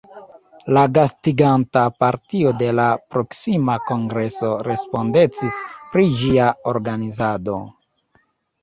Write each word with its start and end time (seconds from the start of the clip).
La 0.77 0.83
gastiganta 0.97 1.83
partio 2.05 2.55
de 2.63 2.71
la 2.79 2.85
proksima 3.17 3.77
kongreso 3.93 4.51
respondecis 4.71 5.61
pri 5.93 6.11
ĝia 6.25 6.51
organizado. 6.75 7.63